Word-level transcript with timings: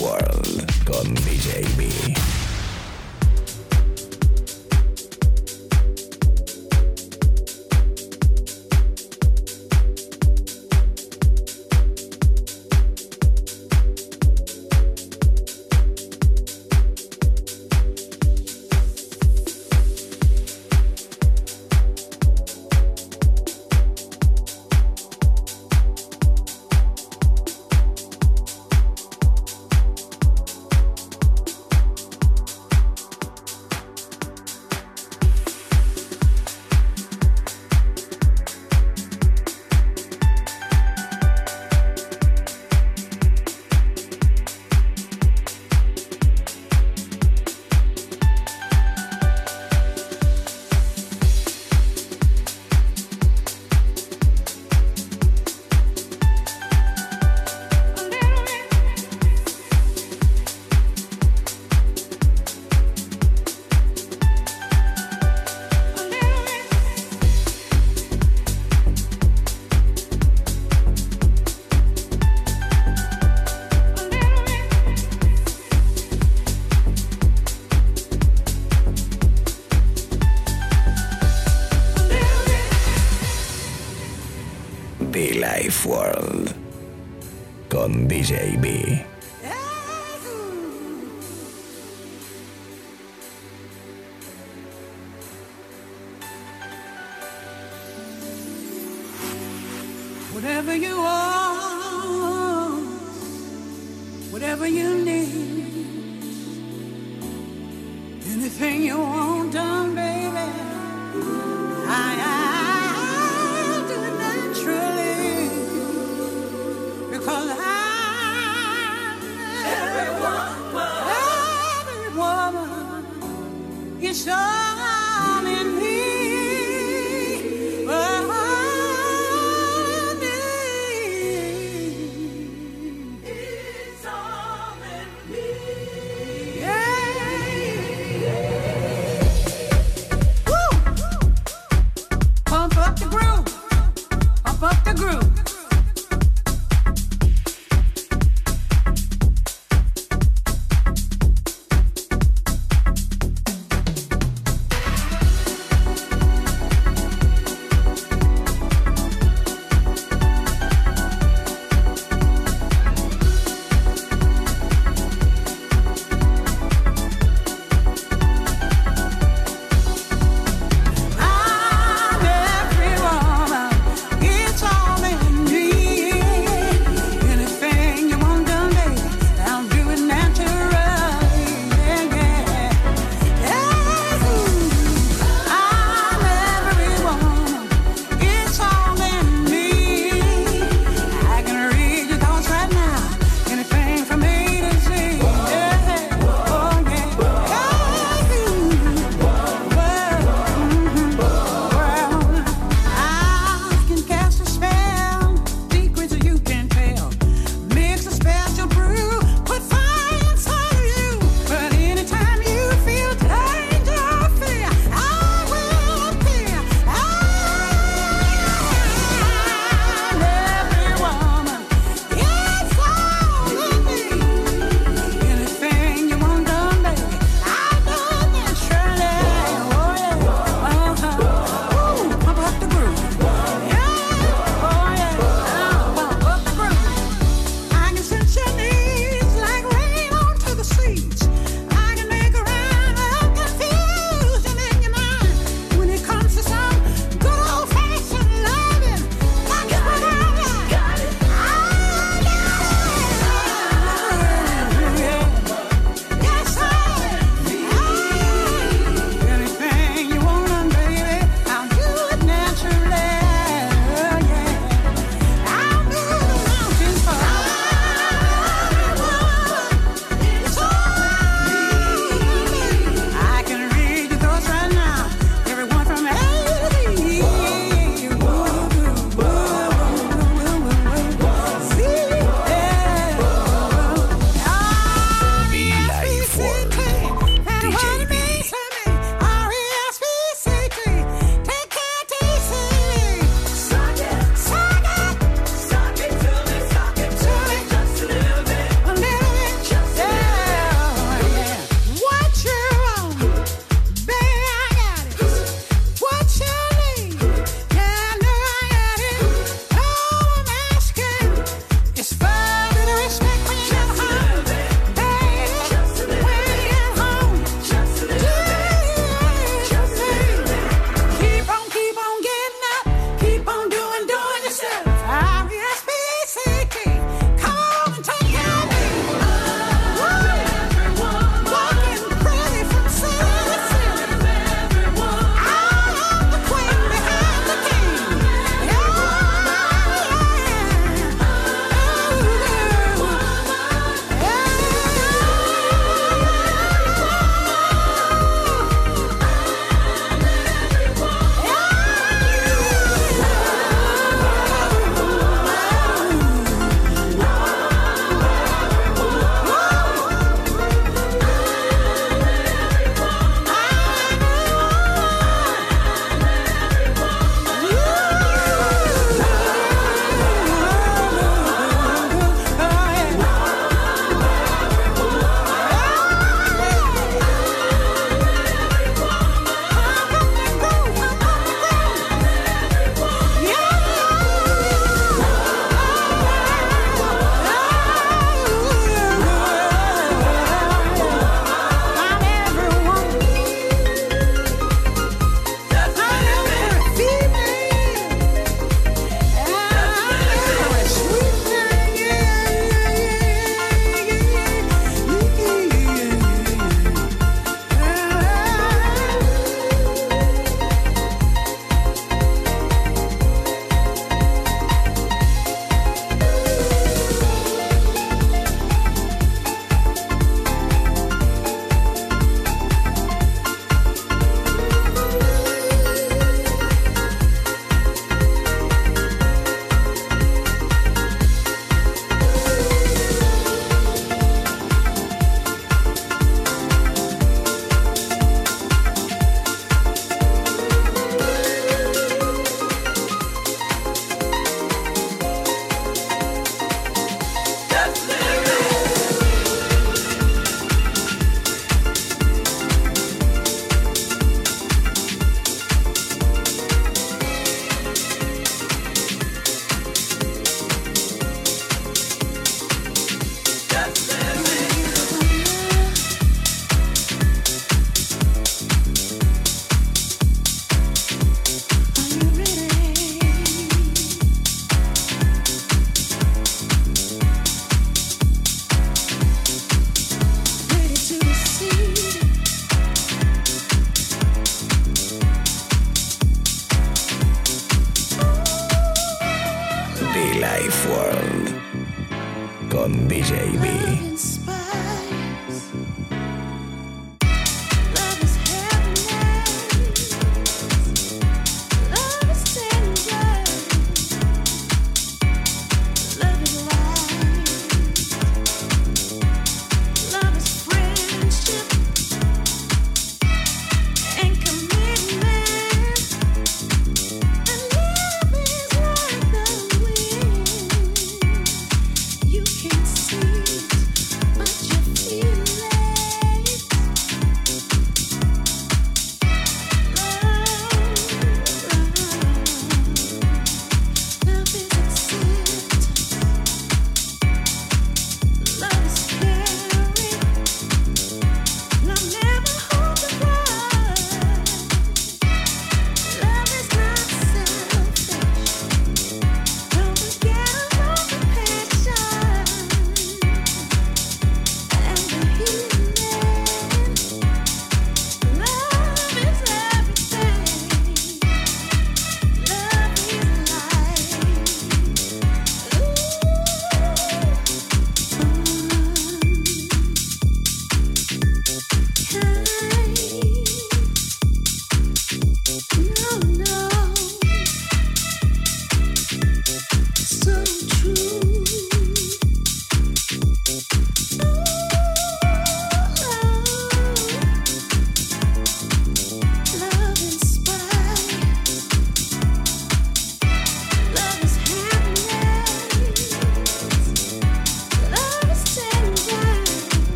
World 0.00 0.64
con 0.84 1.14
DJ 1.14 2.27